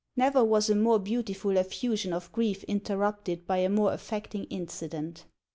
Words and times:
Never 0.15 0.43
was 0.43 0.67
a 0.67 0.73
more 0.73 0.97
beautiful 0.97 1.57
effusion 1.57 2.11
of 2.11 2.31
grief 2.31 2.63
interrupted 2.63 3.45
by 3.45 3.57
a 3.57 3.69
more 3.69 3.93
affecting 3.93 4.45
incident! 4.45 5.25